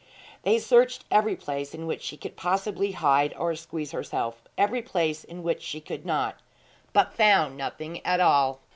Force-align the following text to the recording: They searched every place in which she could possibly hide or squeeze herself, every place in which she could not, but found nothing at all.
They 0.41 0.57
searched 0.57 1.05
every 1.11 1.35
place 1.35 1.75
in 1.75 1.85
which 1.85 2.01
she 2.01 2.17
could 2.17 2.35
possibly 2.35 2.93
hide 2.93 3.35
or 3.37 3.53
squeeze 3.53 3.91
herself, 3.91 4.41
every 4.57 4.81
place 4.81 5.23
in 5.23 5.43
which 5.43 5.61
she 5.61 5.79
could 5.79 6.07
not, 6.07 6.37
but 6.91 7.13
found 7.13 7.55
nothing 7.55 8.03
at 8.03 8.19
all. 8.19 8.61